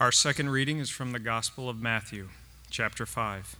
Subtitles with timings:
[0.00, 2.30] Our second reading is from the Gospel of Matthew,
[2.68, 3.54] chapter 5.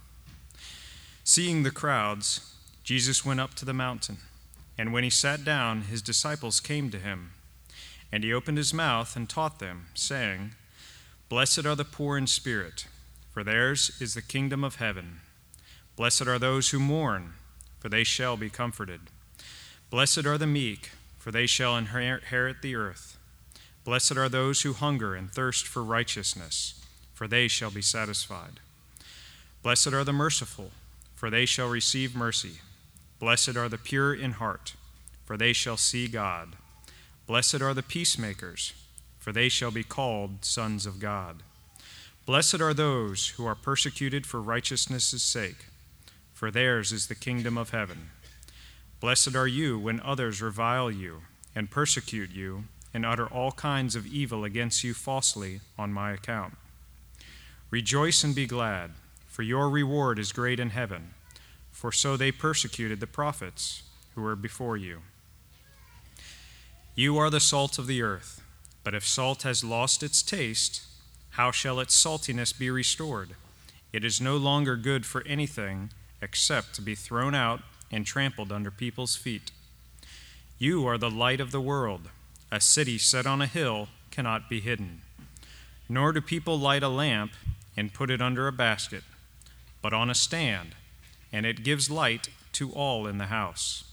[1.23, 4.19] Seeing the crowds, Jesus went up to the mountain,
[4.77, 7.35] and when he sat down, his disciples came to him.
[8.11, 10.57] And he opened his mouth and taught them, saying,
[11.29, 12.89] Blessed are the poor in spirit,
[13.33, 15.21] for theirs is the kingdom of heaven.
[15.95, 17.35] Blessed are those who mourn,
[17.79, 19.03] for they shall be comforted.
[19.89, 23.14] Blessed are the meek, for they shall inherit the earth.
[23.85, 26.83] Blessed are those who hunger and thirst for righteousness,
[27.13, 28.61] for they shall be satisfied.
[29.63, 30.71] Blessed are the merciful,
[31.15, 32.61] for they shall receive mercy.
[33.19, 34.75] Blessed are the pure in heart,
[35.25, 36.57] for they shall see God.
[37.27, 38.73] Blessed are the peacemakers,
[39.19, 41.43] for they shall be called sons of God.
[42.27, 45.67] Blessed are those who are persecuted for righteousness' sake,
[46.33, 48.11] for theirs is the kingdom of heaven.
[49.01, 51.23] Blessed are you when others revile you
[51.55, 56.57] and persecute you and utter all kinds of evil against you falsely on my account.
[57.71, 58.93] Rejoice and be glad,
[59.27, 61.13] for your reward is great in heaven,
[61.73, 63.83] for so they persecuted the prophets
[64.15, 65.01] who were before you.
[66.95, 68.41] You are the salt of the earth,
[68.85, 70.85] but if salt has lost its taste,
[71.31, 73.31] how shall its saltiness be restored?
[73.93, 75.91] It is no longer good for anything
[76.23, 79.51] except to be thrown out and trampled under people's feet.
[80.59, 82.09] You are the light of the world.
[82.55, 85.01] A city set on a hill cannot be hidden.
[85.89, 87.33] Nor do people light a lamp
[87.77, 89.03] and put it under a basket,
[89.83, 90.77] but on a stand,
[91.33, 93.91] and it gives light to all in the house.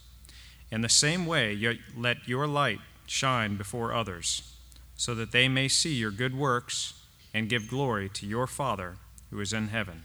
[0.70, 4.54] In the same way, let your light shine before others,
[4.96, 6.94] so that they may see your good works
[7.34, 8.98] and give glory to your Father
[9.32, 10.04] who is in heaven.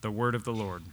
[0.00, 0.84] The word of the Lord.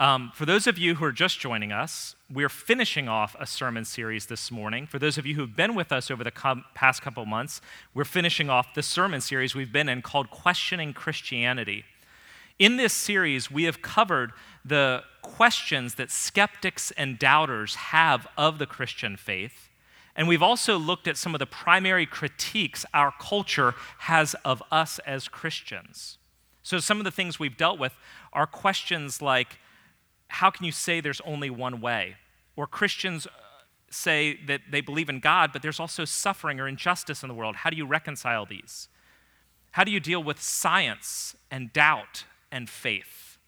[0.00, 3.84] Um, for those of you who are just joining us, we're finishing off a sermon
[3.84, 4.86] series this morning.
[4.86, 7.60] For those of you who've been with us over the com- past couple months,
[7.94, 11.84] we're finishing off the sermon series we've been in called Questioning Christianity.
[12.60, 14.30] In this series, we have covered
[14.64, 19.68] the questions that skeptics and doubters have of the Christian faith.
[20.14, 25.00] And we've also looked at some of the primary critiques our culture has of us
[25.00, 26.18] as Christians.
[26.62, 27.94] So, some of the things we've dealt with
[28.32, 29.58] are questions like,
[30.28, 32.16] how can you say there's only one way?
[32.56, 33.30] Or Christians uh,
[33.90, 37.56] say that they believe in God, but there's also suffering or injustice in the world.
[37.56, 38.88] How do you reconcile these?
[39.72, 43.38] How do you deal with science and doubt and faith?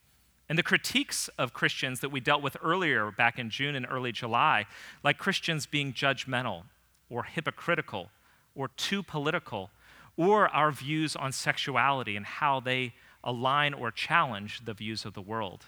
[0.48, 4.10] And the critiques of Christians that we dealt with earlier back in June and early
[4.10, 4.66] July,
[5.04, 6.64] like Christians being judgmental
[7.08, 8.10] or hypocritical
[8.54, 9.70] or too political,
[10.16, 12.92] or our views on sexuality and how they
[13.22, 15.66] align or challenge the views of the world.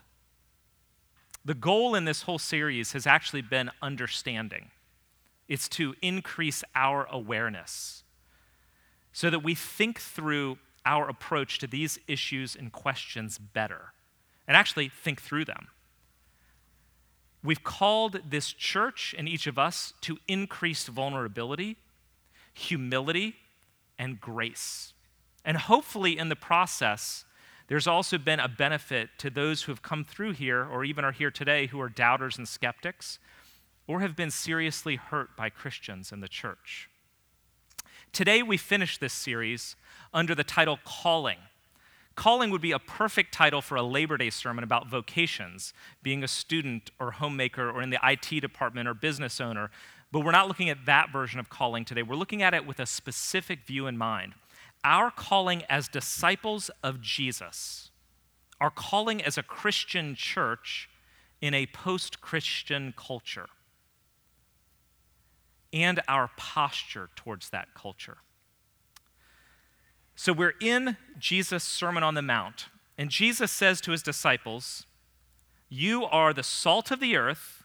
[1.45, 4.71] The goal in this whole series has actually been understanding.
[5.49, 8.05] It's to increase our awareness
[9.13, 13.93] so that we think through our approach to these issues and questions better
[14.47, 15.69] and actually think through them.
[17.45, 21.77] We've called this church and each of us to increased vulnerability,
[22.55, 23.37] humility,
[23.99, 24.93] and grace.
[25.45, 27.25] And hopefully, in the process,
[27.73, 31.11] there's also been a benefit to those who have come through here or even are
[31.11, 33.19] here today who are doubters and skeptics
[33.87, 36.91] or have been seriously hurt by Christians in the church.
[38.13, 39.75] Today, we finish this series
[40.13, 41.39] under the title Calling.
[42.15, 45.73] Calling would be a perfect title for a Labor Day sermon about vocations,
[46.03, 49.71] being a student or homemaker or in the IT department or business owner.
[50.13, 52.03] But we're not looking at that version of calling today.
[52.03, 54.35] We're looking at it with a specific view in mind
[54.85, 57.91] our calling as disciples of Jesus,
[58.61, 60.89] our calling as a Christian church
[61.41, 63.49] in a post Christian culture,
[65.73, 68.19] and our posture towards that culture.
[70.15, 72.67] So we're in Jesus' Sermon on the Mount,
[72.99, 74.87] and Jesus says to his disciples,
[75.69, 77.65] You are the salt of the earth,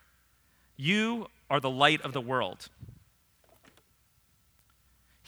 [0.75, 2.69] you are the light of the world.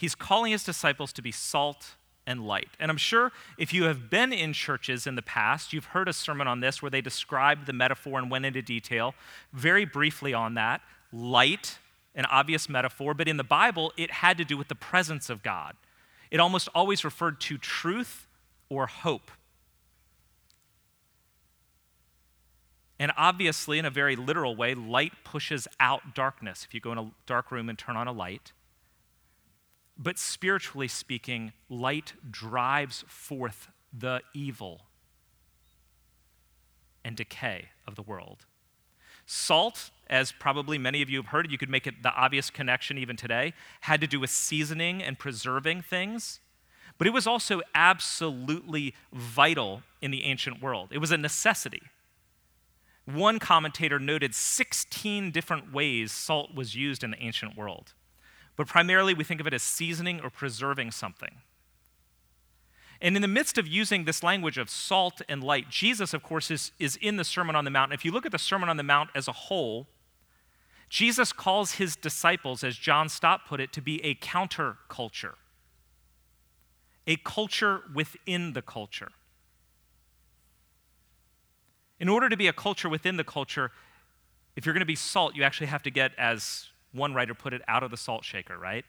[0.00, 2.70] He's calling his disciples to be salt and light.
[2.78, 6.14] And I'm sure if you have been in churches in the past, you've heard a
[6.14, 9.14] sermon on this where they described the metaphor and went into detail.
[9.52, 10.80] Very briefly on that,
[11.12, 11.76] light,
[12.14, 15.42] an obvious metaphor, but in the Bible, it had to do with the presence of
[15.42, 15.76] God.
[16.30, 18.26] It almost always referred to truth
[18.70, 19.30] or hope.
[22.98, 26.64] And obviously, in a very literal way, light pushes out darkness.
[26.66, 28.52] If you go in a dark room and turn on a light,
[30.02, 34.80] but spiritually speaking, light drives forth the evil
[37.04, 38.46] and decay of the world.
[39.26, 42.96] Salt, as probably many of you have heard, you could make it the obvious connection
[42.96, 43.52] even today,
[43.82, 46.40] had to do with seasoning and preserving things.
[46.96, 50.88] But it was also absolutely vital in the ancient world.
[50.92, 51.82] It was a necessity.
[53.04, 57.92] One commentator noted 16 different ways salt was used in the ancient world.
[58.60, 61.36] But primarily, we think of it as seasoning or preserving something.
[63.00, 66.50] And in the midst of using this language of salt and light, Jesus, of course,
[66.50, 67.94] is, is in the Sermon on the Mount.
[67.94, 69.86] If you look at the Sermon on the Mount as a whole,
[70.90, 75.36] Jesus calls his disciples, as John Stott put it, to be a counterculture,
[77.06, 79.08] a culture within the culture.
[81.98, 83.72] In order to be a culture within the culture,
[84.54, 87.52] if you're going to be salt, you actually have to get, as one writer put
[87.52, 88.84] it, out of the salt shaker, right?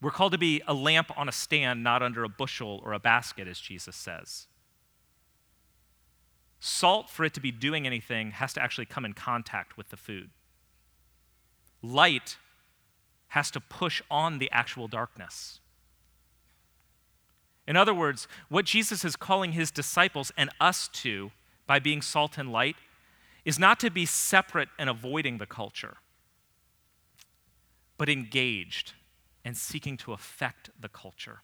[0.00, 2.98] We're called to be a lamp on a stand, not under a bushel or a
[2.98, 4.46] basket, as Jesus says.
[6.58, 9.96] Salt, for it to be doing anything, has to actually come in contact with the
[9.96, 10.30] food.
[11.82, 12.36] Light
[13.28, 15.60] has to push on the actual darkness.
[17.66, 21.30] In other words, what Jesus is calling his disciples and us to
[21.66, 22.76] by being salt and light
[23.44, 25.98] is not to be separate and avoiding the culture,
[28.00, 28.94] but engaged
[29.44, 31.42] and seeking to affect the culture.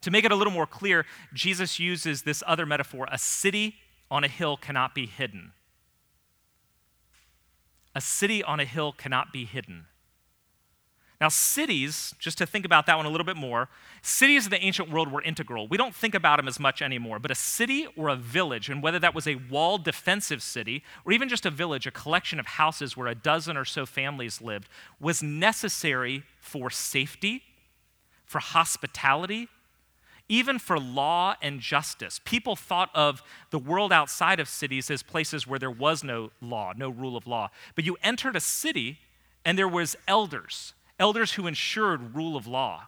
[0.00, 3.76] To make it a little more clear, Jesus uses this other metaphor a city
[4.10, 5.52] on a hill cannot be hidden.
[7.94, 9.86] A city on a hill cannot be hidden.
[11.20, 13.68] Now, cities, just to think about that one a little bit more,
[14.00, 15.68] cities in the ancient world were integral.
[15.68, 18.82] We don't think about them as much anymore, but a city or a village, and
[18.82, 22.46] whether that was a walled defensive city or even just a village, a collection of
[22.46, 24.68] houses where a dozen or so families lived,
[24.98, 27.42] was necessary for safety,
[28.24, 29.48] for hospitality,
[30.30, 32.18] even for law and justice.
[32.24, 36.72] People thought of the world outside of cities as places where there was no law,
[36.74, 37.50] no rule of law.
[37.74, 39.00] But you entered a city
[39.44, 42.86] and there was elders elders who ensured rule of law.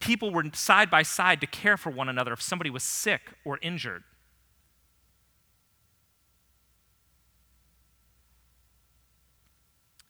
[0.00, 3.58] People were side by side to care for one another if somebody was sick or
[3.60, 4.04] injured.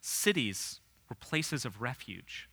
[0.00, 2.48] Cities were places of refuge.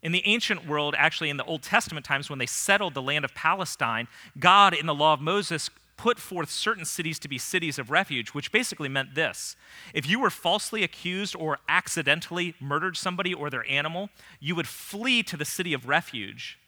[0.00, 3.24] In the ancient world, actually in the Old Testament times, when they settled the land
[3.24, 4.06] of Palestine,
[4.38, 8.30] God, in the law of Moses, put forth certain cities to be cities of refuge,
[8.30, 9.56] which basically meant this.
[9.92, 14.08] If you were falsely accused or accidentally murdered somebody or their animal,
[14.40, 16.58] you would flee to the city of refuge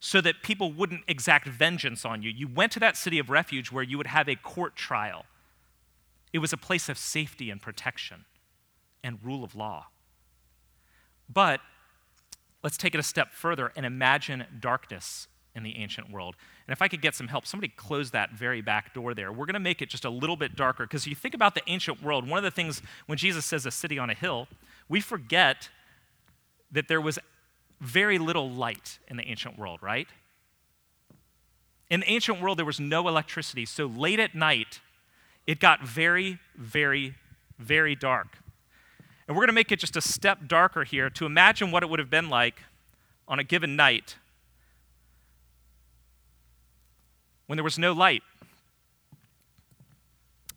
[0.00, 2.30] so that people wouldn't exact vengeance on you.
[2.30, 5.26] You went to that city of refuge where you would have a court trial.
[6.32, 8.24] It was a place of safety and protection
[9.04, 9.86] and rule of law.
[11.32, 11.60] But
[12.64, 16.36] let's take it a step further and imagine darkness in the ancient world.
[16.66, 19.32] And if I could get some help, somebody close that very back door there.
[19.32, 21.62] We're going to make it just a little bit darker because you think about the
[21.66, 24.48] ancient world, one of the things when Jesus says a city on a hill,
[24.88, 25.68] we forget
[26.70, 27.18] that there was
[27.80, 30.08] very little light in the ancient world, right?
[31.90, 33.66] In the ancient world, there was no electricity.
[33.66, 34.80] So late at night,
[35.46, 37.14] it got very, very,
[37.58, 38.38] very dark.
[39.26, 41.88] And we're going to make it just a step darker here to imagine what it
[41.90, 42.62] would have been like
[43.26, 44.16] on a given night
[47.46, 48.22] when there was no light.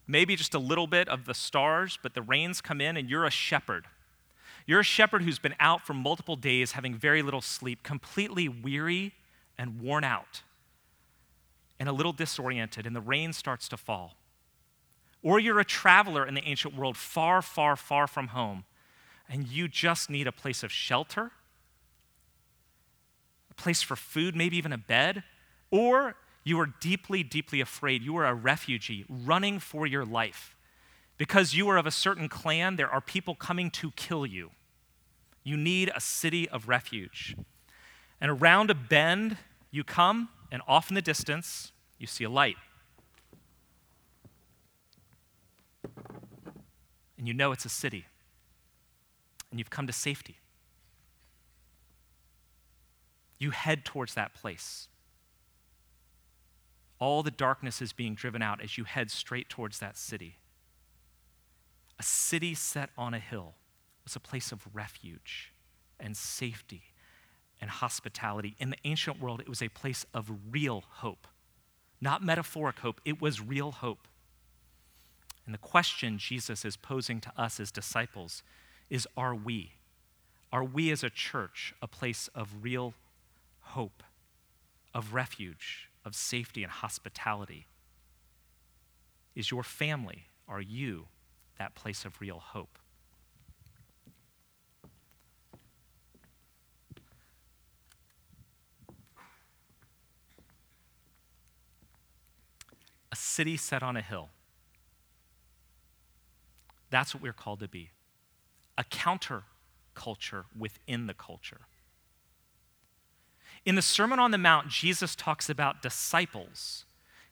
[0.07, 3.25] Maybe just a little bit of the stars, but the rains come in and you're
[3.25, 3.85] a shepherd.
[4.67, 9.13] You're a shepherd who's been out for multiple days, having very little sleep, completely weary
[9.57, 10.41] and worn out,
[11.79, 14.15] and a little disoriented, and the rain starts to fall.
[15.23, 18.65] Or you're a traveler in the ancient world, far, far, far from home,
[19.29, 21.31] and you just need a place of shelter,
[23.49, 25.23] a place for food, maybe even a bed,
[25.71, 26.15] or
[26.45, 28.03] you are deeply, deeply afraid.
[28.03, 30.55] You are a refugee running for your life.
[31.17, 34.51] Because you are of a certain clan, there are people coming to kill you.
[35.43, 37.35] You need a city of refuge.
[38.21, 39.37] And around a bend,
[39.71, 42.57] you come, and off in the distance, you see a light.
[47.17, 48.05] And you know it's a city.
[49.49, 50.37] And you've come to safety.
[53.39, 54.89] You head towards that place
[56.99, 60.37] all the darkness is being driven out as you head straight towards that city.
[61.99, 63.55] A city set on a hill
[64.03, 65.53] was a place of refuge
[65.99, 66.83] and safety
[67.61, 68.55] and hospitality.
[68.59, 71.27] In the ancient world, it was a place of real hope,
[72.01, 74.07] not metaphoric hope, it was real hope.
[75.45, 78.43] And the question Jesus is posing to us as disciples
[78.89, 79.73] is Are we?
[80.51, 82.93] Are we as a church a place of real
[83.59, 84.03] hope,
[84.93, 87.67] of refuge, of safety and hospitality.
[89.35, 91.07] Is your family, are you
[91.57, 92.77] that place of real hope?
[103.11, 104.29] A city set on a hill.
[106.89, 107.89] That's what we're called to be
[108.77, 109.43] a counter
[109.93, 111.61] culture within the culture.
[113.65, 116.85] In the Sermon on the Mount, Jesus talks about disciples.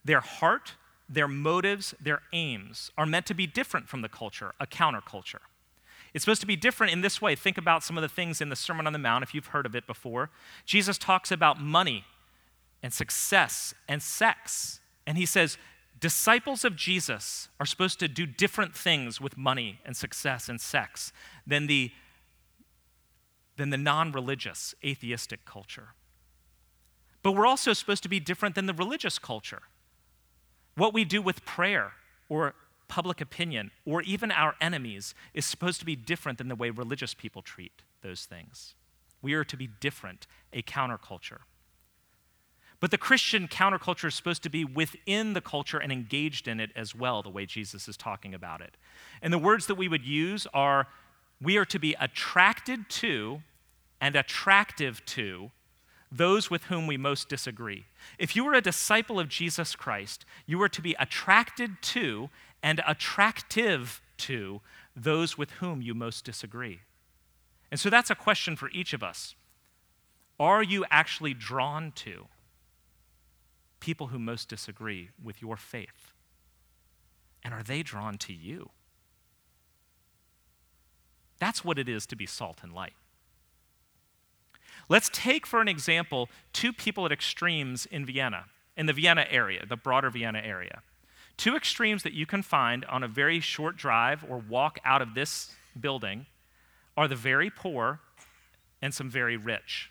[0.03, 0.73] Their heart,
[1.07, 5.41] their motives, their aims are meant to be different from the culture, a counterculture.
[6.13, 7.35] It's supposed to be different in this way.
[7.35, 9.65] Think about some of the things in the Sermon on the Mount, if you've heard
[9.65, 10.29] of it before.
[10.65, 12.05] Jesus talks about money
[12.81, 14.79] and success and sex.
[15.05, 15.57] And he says,
[15.99, 21.13] disciples of Jesus are supposed to do different things with money and success and sex
[21.47, 21.91] than the,
[23.57, 25.89] than the non religious, atheistic culture.
[27.23, 29.63] But we're also supposed to be different than the religious culture.
[30.75, 31.93] What we do with prayer
[32.29, 32.53] or
[32.87, 37.13] public opinion or even our enemies is supposed to be different than the way religious
[37.13, 38.75] people treat those things.
[39.21, 41.39] We are to be different, a counterculture.
[42.81, 46.71] But the Christian counterculture is supposed to be within the culture and engaged in it
[46.75, 48.75] as well, the way Jesus is talking about it.
[49.21, 50.87] And the words that we would use are
[51.41, 53.41] we are to be attracted to
[54.01, 55.51] and attractive to
[56.13, 57.85] those with whom we most disagree.
[58.19, 62.29] If you were a disciple of Jesus Christ, you are to be attracted to
[62.61, 64.61] and attractive to
[64.95, 66.81] those with whom you most disagree.
[67.71, 69.35] And so that's a question for each of us.
[70.39, 72.27] Are you actually drawn to
[73.79, 76.13] people who most disagree with your faith?
[77.43, 78.69] And are they drawn to you?
[81.39, 82.93] That's what it is to be salt and light.
[84.89, 89.65] Let's take, for an example, two people at extremes in Vienna, in the Vienna area,
[89.65, 90.81] the broader Vienna area.
[91.37, 95.13] Two extremes that you can find on a very short drive or walk out of
[95.13, 96.25] this building
[96.95, 97.99] are the very poor
[98.81, 99.89] and some very rich.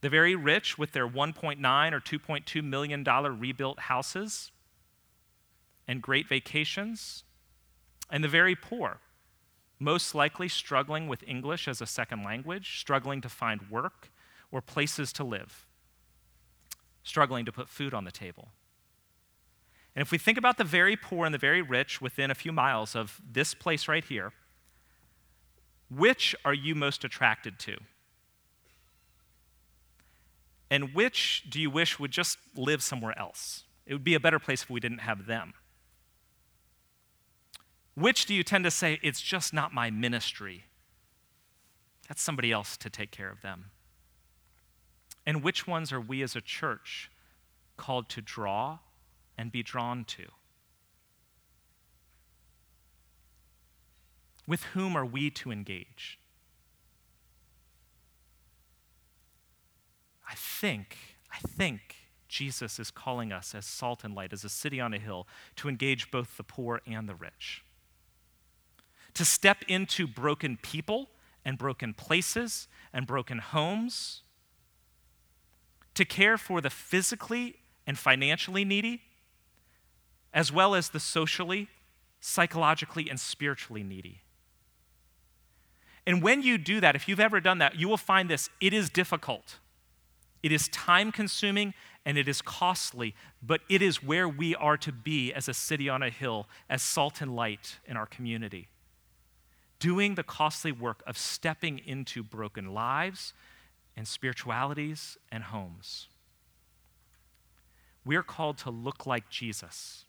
[0.00, 4.50] The very rich, with their 1.9 or 2.2 million dollar rebuilt houses
[5.86, 7.24] and great vacations,
[8.10, 9.00] and the very poor,
[9.82, 14.10] most likely struggling with English as a second language, struggling to find work
[14.50, 15.66] or places to live,
[17.02, 18.48] struggling to put food on the table.
[19.94, 22.52] And if we think about the very poor and the very rich within a few
[22.52, 24.32] miles of this place right here,
[25.90, 27.76] which are you most attracted to?
[30.70, 33.64] And which do you wish would just live somewhere else?
[33.84, 35.52] It would be a better place if we didn't have them.
[37.94, 40.64] Which do you tend to say, it's just not my ministry?
[42.08, 43.70] That's somebody else to take care of them.
[45.26, 47.10] And which ones are we as a church
[47.76, 48.78] called to draw
[49.38, 50.24] and be drawn to?
[54.46, 56.18] With whom are we to engage?
[60.28, 60.96] I think,
[61.30, 61.96] I think
[62.26, 65.68] Jesus is calling us as salt and light, as a city on a hill, to
[65.68, 67.62] engage both the poor and the rich.
[69.14, 71.10] To step into broken people
[71.44, 74.22] and broken places and broken homes.
[75.94, 79.02] To care for the physically and financially needy,
[80.32, 81.68] as well as the socially,
[82.20, 84.22] psychologically, and spiritually needy.
[86.06, 88.72] And when you do that, if you've ever done that, you will find this it
[88.72, 89.58] is difficult.
[90.42, 94.90] It is time consuming and it is costly, but it is where we are to
[94.90, 98.68] be as a city on a hill, as salt and light in our community.
[99.82, 103.34] Doing the costly work of stepping into broken lives
[103.96, 106.06] and spiritualities and homes.
[108.04, 110.04] We're called to look like Jesus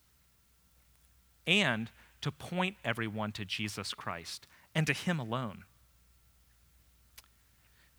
[1.48, 1.90] and
[2.22, 5.64] to point everyone to Jesus Christ and to Him alone.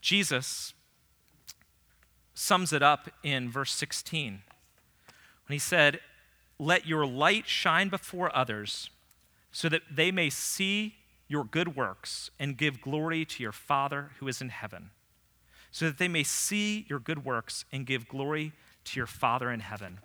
[0.01, 0.75] Jesus
[2.35, 4.43] sums it up in verse 16
[5.47, 5.99] when he said,
[6.57, 8.91] Let your light shine before others
[9.51, 10.95] so that they may see
[11.29, 14.91] your good works and give glory to your Father who is in heaven.
[15.71, 18.53] So that they may see your good works and give glory
[18.85, 20.01] to your Father in heaven.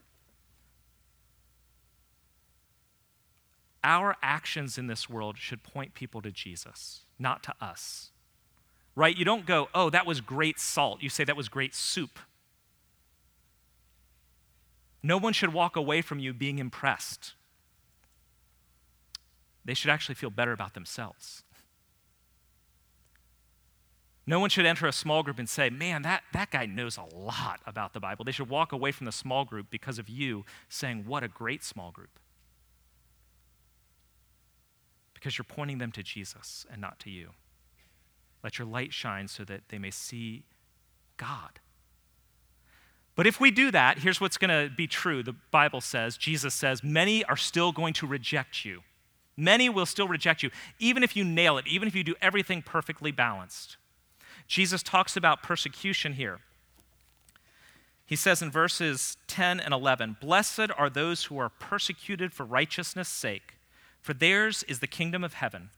[3.84, 8.12] Our actions in this world should point people to Jesus, not to us
[9.00, 9.18] right?
[9.18, 11.02] You don't go, oh, that was great salt.
[11.02, 12.20] You say that was great soup.
[15.02, 17.34] No one should walk away from you being impressed.
[19.70, 21.44] They should actually feel better about themselves.
[24.26, 27.16] No one should enter a small group and say, man, that, that guy knows a
[27.16, 28.26] lot about the Bible.
[28.26, 31.64] They should walk away from the small group because of you saying, what a great
[31.64, 32.20] small group.
[35.20, 37.32] because you're pointing them to Jesus and not to you.
[38.42, 40.44] Let your light shine so that they may see
[41.18, 41.60] God.
[43.16, 45.22] But if we do that, here's what's going to be true.
[45.22, 48.80] The Bible says, Jesus says, many are still going to reject you.
[49.40, 52.62] Many will still reject you, even if you nail it, even if you do everything
[52.62, 53.78] perfectly balanced.
[54.48, 56.40] Jesus talks about persecution here.
[58.06, 63.08] He says in verses 10 and 11 Blessed are those who are persecuted for righteousness'
[63.08, 63.54] sake,
[64.02, 65.70] for theirs is the kingdom of heaven.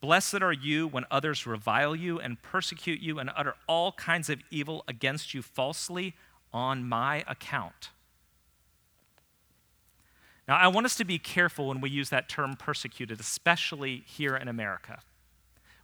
[0.00, 4.40] Blessed are you when others revile you and persecute you and utter all kinds of
[4.50, 6.14] evil against you falsely
[6.52, 7.90] on my account.
[10.48, 14.36] Now, I want us to be careful when we use that term persecuted, especially here
[14.36, 15.00] in America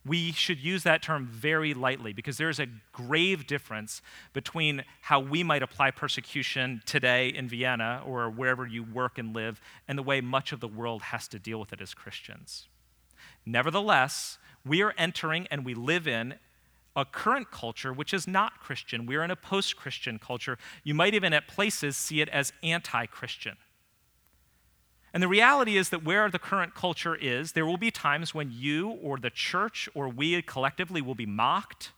[0.04, 4.02] we should use that term very lightly because there is a grave difference
[4.32, 9.60] between how we might apply persecution today in Vienna or wherever you work and live
[9.86, 12.66] and the way much of the world has to deal with it as Christians.
[13.46, 16.34] Nevertheless, we are entering and we live in
[16.96, 19.06] a current culture which is not Christian.
[19.06, 20.58] We are in a post Christian culture.
[20.82, 23.56] You might even at places see it as anti Christian.
[25.14, 28.50] And the reality is that where the current culture is, there will be times when
[28.50, 31.92] you or the church or we collectively will be mocked,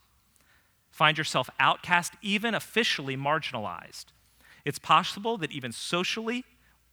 [0.90, 4.06] find yourself outcast, even officially marginalized.
[4.64, 6.44] It's possible that even socially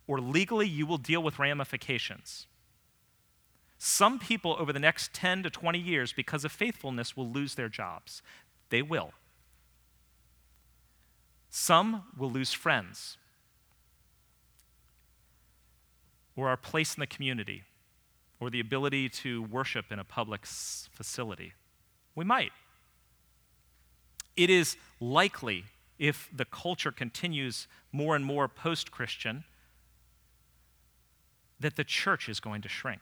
[0.05, 2.45] or legally you will deal with ramifications.
[3.79, 7.69] Some people over the next 10 to 20 years, because of faithfulness, will lose their
[7.69, 8.21] jobs.
[8.69, 9.13] They will.
[11.49, 13.17] Some will lose friends
[16.35, 17.63] or our place in the community,
[18.39, 21.53] or the ability to worship in a public facility?
[22.15, 22.51] We might.
[24.35, 25.65] It is likely,
[25.99, 29.43] if the culture continues more and more post Christian,
[31.59, 33.01] that the church is going to shrink.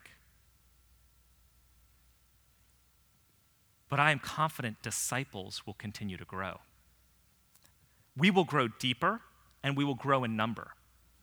[3.88, 6.60] But I am confident disciples will continue to grow.
[8.16, 9.20] We will grow deeper
[9.62, 10.72] and we will grow in number.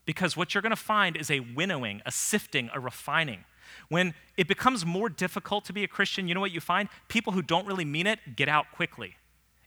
[0.08, 3.44] Because what you're going to find is a winnowing, a sifting, a refining.
[3.90, 6.88] When it becomes more difficult to be a Christian, you know what you find?
[7.10, 9.18] People who don't really mean it get out quickly.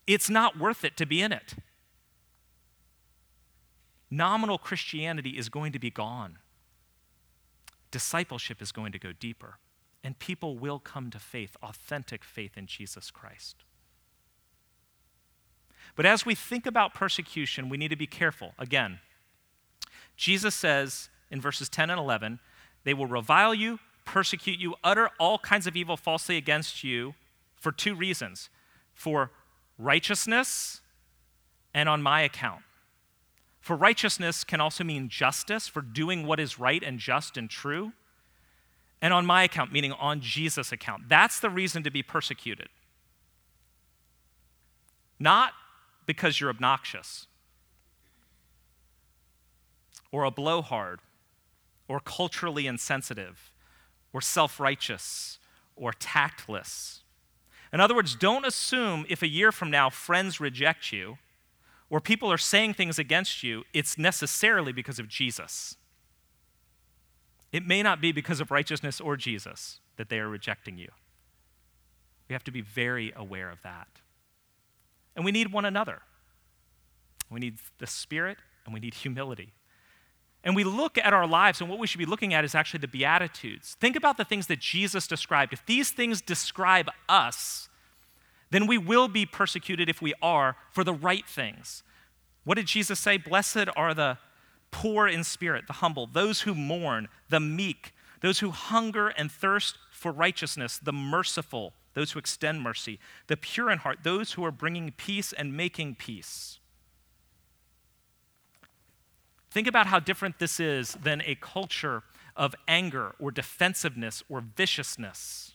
[0.06, 1.56] It's not worth it to be in it.
[4.10, 6.38] Nominal Christianity is going to be gone.
[7.90, 9.58] Discipleship is going to go deeper,
[10.02, 13.56] and people will come to faith, authentic faith in Jesus Christ.
[15.96, 18.54] But as we think about persecution, we need to be careful.
[18.58, 19.00] Again,
[20.20, 22.40] Jesus says in verses 10 and 11,
[22.84, 27.14] they will revile you, persecute you, utter all kinds of evil falsely against you
[27.56, 28.50] for two reasons
[28.92, 29.30] for
[29.78, 30.82] righteousness
[31.72, 32.60] and on my account.
[33.60, 37.92] For righteousness can also mean justice, for doing what is right and just and true.
[39.00, 41.08] And on my account, meaning on Jesus' account.
[41.08, 42.68] That's the reason to be persecuted.
[45.18, 45.54] Not
[46.04, 47.26] because you're obnoxious,
[50.12, 51.00] or a blowhard,
[51.88, 53.52] or culturally insensitive,
[54.12, 55.38] or self righteous,
[55.76, 57.02] or tactless.
[57.72, 61.18] In other words, don't assume if a year from now friends reject you
[61.88, 65.76] or people are saying things against you, it's necessarily because of Jesus.
[67.52, 70.88] It may not be because of righteousness or Jesus that they are rejecting you.
[72.28, 73.88] We have to be very aware of that.
[75.16, 76.02] And we need one another.
[77.28, 79.52] We need the Spirit and we need humility
[80.42, 82.80] and we look at our lives, and what we should be looking at is actually
[82.80, 83.76] the Beatitudes.
[83.80, 85.52] Think about the things that Jesus described.
[85.52, 87.68] If these things describe us,
[88.50, 91.82] then we will be persecuted if we are for the right things.
[92.44, 93.16] What did Jesus say?
[93.16, 94.18] Blessed are the
[94.70, 99.76] poor in spirit, the humble, those who mourn, the meek, those who hunger and thirst
[99.92, 104.52] for righteousness, the merciful, those who extend mercy, the pure in heart, those who are
[104.52, 106.59] bringing peace and making peace.
[109.50, 112.02] Think about how different this is than a culture
[112.36, 115.52] of anger or defensiveness or viciousness.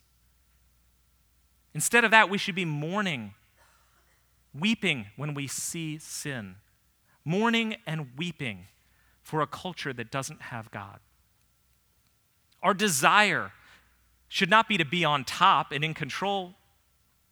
[1.74, 3.34] Instead of that, we should be mourning,
[4.54, 6.56] weeping when we see sin,
[7.24, 8.68] mourning and weeping
[9.22, 11.00] for a culture that doesn't have God.
[12.62, 13.52] Our desire
[14.28, 16.56] should not be to be on top and in control,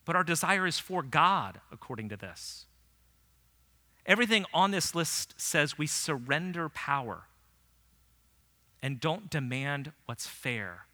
[0.05, 2.65] but our desire is for God, according to this.
[4.05, 7.23] Everything on this list says we surrender power
[8.81, 10.85] and don't demand what's fair.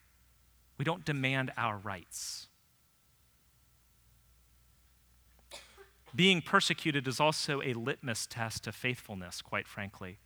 [0.78, 2.48] We don't demand our rights.
[6.16, 10.18] Being persecuted is also a litmus test of faithfulness, quite frankly.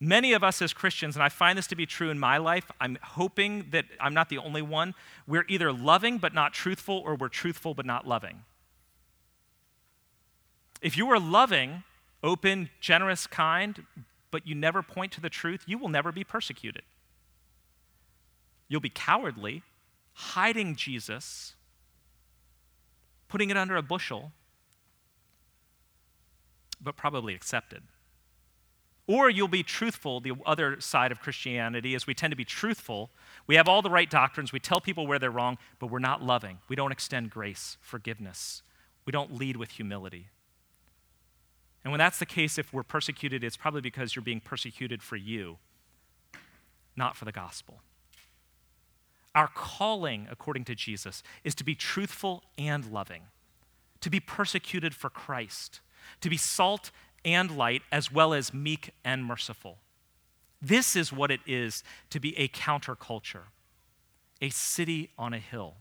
[0.00, 2.70] Many of us as Christians, and I find this to be true in my life,
[2.80, 4.94] I'm hoping that I'm not the only one,
[5.26, 8.44] we're either loving but not truthful, or we're truthful but not loving.
[10.80, 11.82] If you are loving,
[12.22, 13.84] open, generous, kind,
[14.30, 16.82] but you never point to the truth, you will never be persecuted.
[18.68, 19.62] You'll be cowardly,
[20.12, 21.54] hiding Jesus,
[23.28, 24.32] putting it under a bushel,
[26.80, 27.82] but probably accepted.
[29.06, 33.10] Or you'll be truthful, the other side of Christianity is we tend to be truthful.
[33.46, 36.22] We have all the right doctrines, we tell people where they're wrong, but we're not
[36.22, 36.58] loving.
[36.68, 38.62] We don't extend grace, forgiveness.
[39.06, 40.28] We don't lead with humility.
[41.84, 45.16] And when that's the case, if we're persecuted, it's probably because you're being persecuted for
[45.16, 45.58] you,
[46.96, 47.82] not for the gospel.
[49.34, 53.22] Our calling, according to Jesus, is to be truthful and loving,
[54.00, 55.80] to be persecuted for Christ,
[56.20, 56.90] to be salt
[57.24, 59.78] and light, as well as meek and merciful.
[60.60, 63.44] This is what it is to be a counterculture,
[64.40, 65.74] a city on a hill.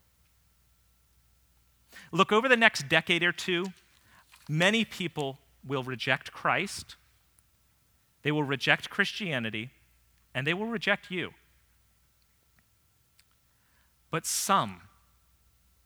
[2.11, 3.67] Look, over the next decade or two,
[4.47, 6.95] many people will reject Christ,
[8.23, 9.71] they will reject Christianity,
[10.33, 11.31] and they will reject you.
[14.09, 14.81] But some,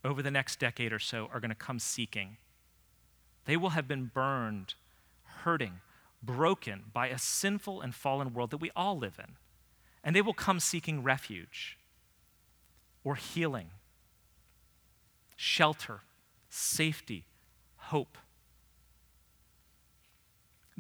[0.04, 2.38] over the next decade or so, are going to come seeking.
[3.46, 4.76] They will have been burned,
[5.44, 5.82] hurting,
[6.22, 9.36] broken by a sinful and fallen world that we all live in.
[10.04, 11.78] And they will come seeking refuge
[13.04, 13.70] or healing,
[15.36, 16.02] shelter,
[16.50, 17.26] safety,
[17.78, 18.18] hope.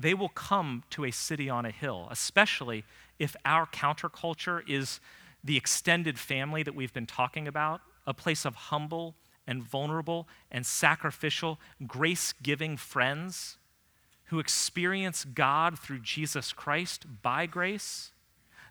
[0.01, 2.83] They will come to a city on a hill, especially
[3.19, 4.99] if our counterculture is
[5.43, 10.65] the extended family that we've been talking about, a place of humble and vulnerable and
[10.65, 13.57] sacrificial, grace giving friends
[14.25, 18.11] who experience God through Jesus Christ by grace.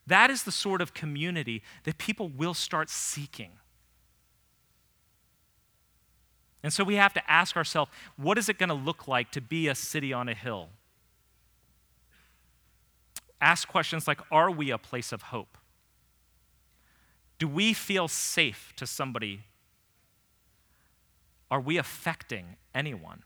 [0.06, 3.50] That is the sort of community that people will start seeking.
[6.64, 9.40] And so we have to ask ourselves what is it going to look like to
[9.40, 10.70] be a city on a hill?
[13.40, 15.56] Ask questions like Are we a place of hope?
[17.38, 19.44] Do we feel safe to somebody?
[21.50, 23.24] Are we affecting anyone?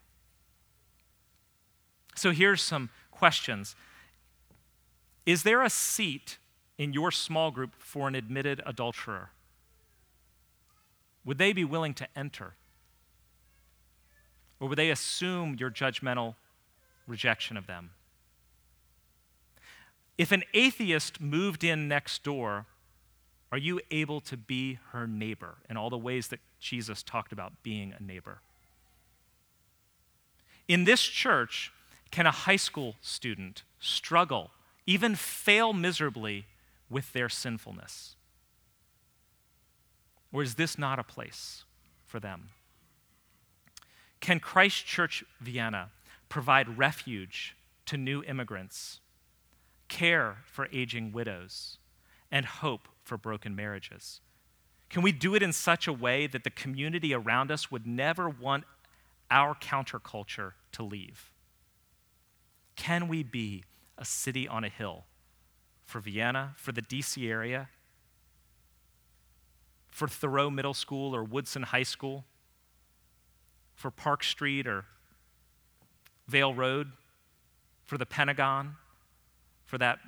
[2.15, 3.75] So here's some questions
[5.27, 6.39] Is there a seat
[6.79, 9.31] in your small group for an admitted adulterer?
[11.25, 12.55] Would they be willing to enter?
[14.61, 16.37] Or would they assume your judgmental
[17.07, 17.91] rejection of them?
[20.17, 22.67] If an atheist moved in next door,
[23.51, 27.63] are you able to be her neighbor in all the ways that Jesus talked about
[27.63, 28.41] being a neighbor?
[30.67, 31.73] In this church,
[32.11, 34.51] can a high school student struggle,
[34.87, 36.47] even fail miserably
[36.89, 38.17] with their sinfulness?
[40.33, 41.65] Or is this not a place
[42.07, 42.51] for them?
[44.21, 45.91] Can Christ Church Vienna
[46.29, 49.01] provide refuge to new immigrants,
[49.95, 51.79] care for aging widows,
[52.29, 54.21] and hope for broken marriages?
[54.91, 58.29] Can we do it in such a way that the community around us would never
[58.29, 58.65] want
[59.31, 61.31] our counterculture to leave?
[62.75, 63.63] Can we be
[63.97, 65.05] a city on a hill
[65.85, 67.69] for Vienna, for the DC area,
[69.87, 72.25] for Thoreau Middle School or Woodson High School,
[73.75, 74.87] for Park Street or
[76.27, 76.91] Vale Road,
[77.85, 78.75] for the Pentagon,
[79.65, 79.99] for that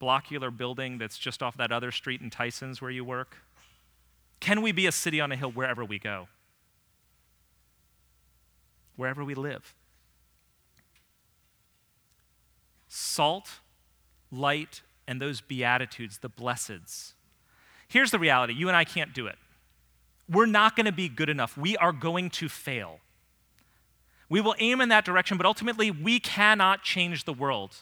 [0.00, 3.36] blockular building that's just off that other street in Tyson's where you work?
[4.40, 6.28] Can we be a city on a hill wherever we go?
[8.96, 9.74] Wherever we live?
[12.88, 13.60] Salt,
[14.30, 17.14] light, and those beatitudes, the blesseds.
[17.88, 19.36] Here's the reality you and I can't do it.
[20.28, 21.56] We're not going to be good enough.
[21.56, 23.00] We are going to fail.
[24.28, 27.76] We will aim in that direction, but ultimately, we cannot change the world.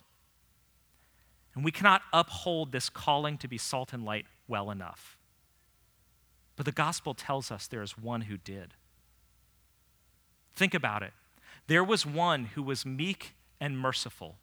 [1.54, 5.18] And we cannot uphold this calling to be salt and light well enough.
[6.56, 8.74] But the gospel tells us there is one who did.
[10.54, 11.12] Think about it.
[11.66, 14.36] There was one who was meek and merciful.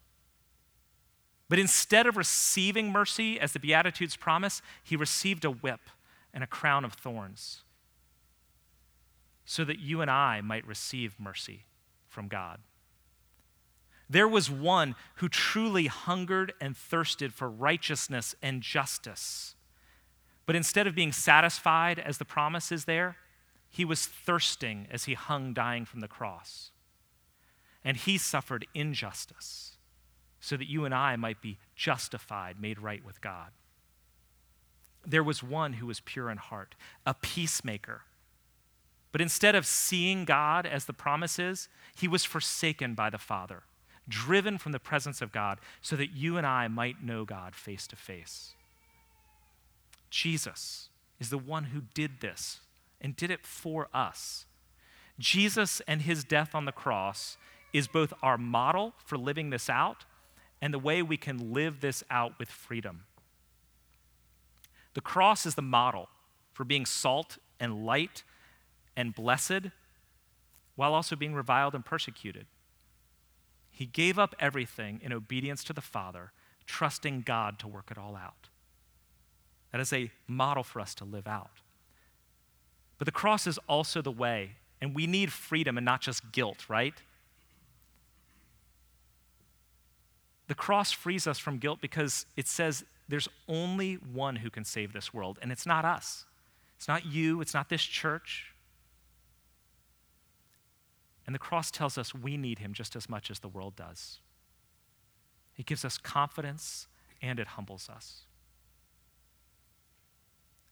[1.48, 5.80] But instead of receiving mercy as the Beatitudes promise, he received a whip
[6.32, 7.62] and a crown of thorns
[9.44, 11.64] so that you and I might receive mercy
[12.08, 12.60] from God.
[14.10, 19.54] There was one who truly hungered and thirsted for righteousness and justice.
[20.46, 23.18] But instead of being satisfied as the promise is there,
[23.70, 26.72] he was thirsting as he hung dying from the cross.
[27.84, 29.76] And he suffered injustice
[30.40, 33.52] so that you and I might be justified, made right with God.
[35.06, 36.74] There was one who was pure in heart,
[37.06, 38.02] a peacemaker.
[39.12, 43.62] But instead of seeing God as the promise is, he was forsaken by the Father,
[44.08, 47.86] driven from the presence of God, so that you and I might know God face
[47.88, 48.54] to face.
[50.10, 52.60] Jesus is the one who did this
[53.00, 54.46] and did it for us.
[55.18, 57.36] Jesus and his death on the cross
[57.72, 60.04] is both our model for living this out
[60.60, 63.04] and the way we can live this out with freedom.
[64.94, 66.08] The cross is the model
[66.52, 68.24] for being salt and light
[68.96, 69.70] and blessed
[70.74, 72.46] while also being reviled and persecuted.
[73.80, 76.32] He gave up everything in obedience to the Father,
[76.66, 78.50] trusting God to work it all out.
[79.72, 81.62] That is a model for us to live out.
[82.98, 86.68] But the cross is also the way, and we need freedom and not just guilt,
[86.68, 86.92] right?
[90.48, 94.92] The cross frees us from guilt because it says there's only one who can save
[94.92, 96.26] this world, and it's not us.
[96.76, 98.49] It's not you, it's not this church.
[101.30, 104.18] And the cross tells us we need him just as much as the world does.
[105.56, 106.88] It gives us confidence
[107.22, 108.22] and it humbles us.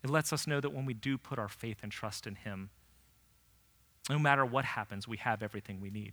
[0.02, 2.70] It lets us know that when we do put our faith and trust in him,
[4.10, 6.12] no matter what happens, we have everything we need.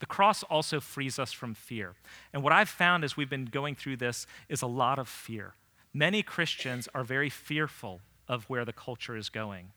[0.00, 1.94] The cross also frees us from fear.
[2.30, 5.54] And what I've found as we've been going through this is a lot of fear.
[5.94, 9.72] Many Christians are very fearful of where the culture is going.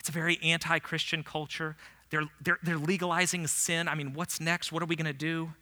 [0.00, 1.76] It's a very anti Christian culture.
[2.08, 3.86] They're, they're, they're legalizing sin.
[3.86, 4.72] I mean, what's next?
[4.72, 5.52] What are we going to do?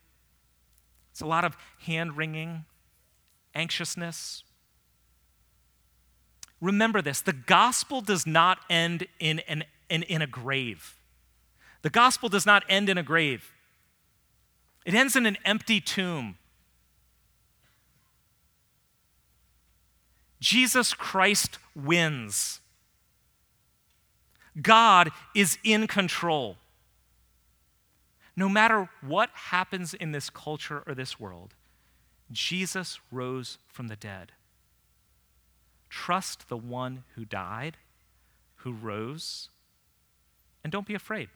[1.10, 2.64] It's a lot of hand wringing,
[3.54, 4.44] anxiousness.
[6.60, 10.94] Remember this the gospel does not end in, an, in, in a grave.
[11.82, 13.52] The gospel does not end in a grave,
[14.86, 16.36] it ends in an empty tomb.
[20.40, 22.60] Jesus Christ wins.
[24.60, 26.56] God is in control.
[28.36, 31.54] No matter what happens in this culture or this world,
[32.30, 34.32] Jesus rose from the dead.
[35.88, 37.78] Trust the one who died,
[38.56, 39.48] who rose,
[40.62, 41.28] and don't be afraid.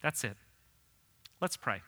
[0.00, 0.36] That's it.
[1.40, 1.82] Let's pray.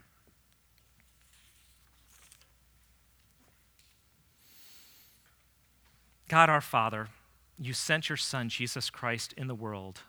[6.28, 7.08] God our Father,
[7.58, 10.00] you sent your Son, Jesus Christ, in the world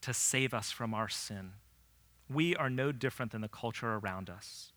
[0.00, 1.52] to save us from our sin.
[2.28, 4.72] We are no different than the culture around us.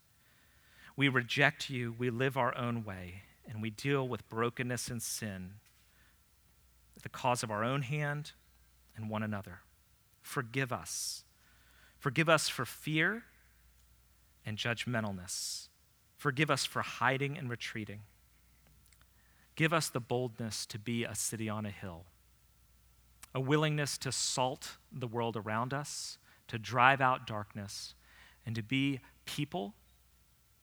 [0.96, 5.54] We reject you, we live our own way, and we deal with brokenness and sin,
[7.02, 8.32] the cause of our own hand
[8.96, 9.60] and one another.
[10.22, 11.24] Forgive us
[12.02, 13.22] Forgive us for fear
[14.44, 15.68] and judgmentalness.
[16.16, 18.00] Forgive us for hiding and retreating.
[19.54, 22.06] Give us the boldness to be a city on a hill,
[23.34, 26.18] a willingness to salt the world around us,
[26.48, 27.94] to drive out darkness,
[28.44, 29.74] and to be people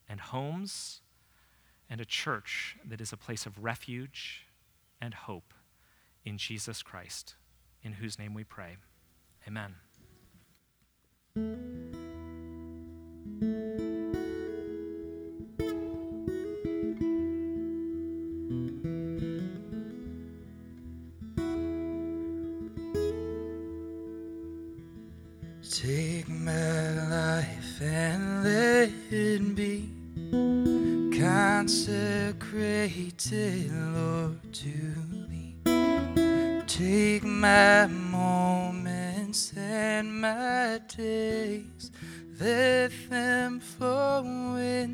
[0.08, 1.02] and homes
[1.90, 4.46] and a church that is a place of refuge
[5.02, 5.54] and hope
[6.24, 7.36] in Jesus Christ,
[7.82, 8.78] in whose name we pray.
[9.48, 9.76] Amen.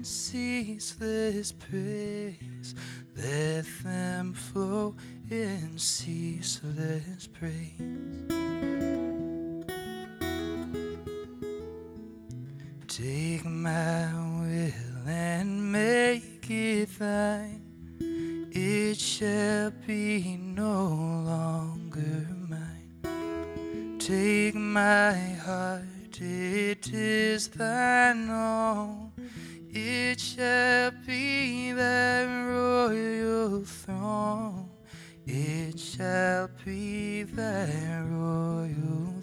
[0.06, 2.76] Ceaseless praise.
[3.16, 4.96] Let them flow
[5.30, 7.72] in ceaseless praise.
[12.88, 17.62] Take my will and make it thine.
[18.52, 20.88] It shall be no
[21.26, 23.98] longer mine.
[24.00, 29.05] Take my heart, it is thine own.
[29.78, 34.70] It shall be thy royal throne.
[35.28, 39.20] It shall be thy royal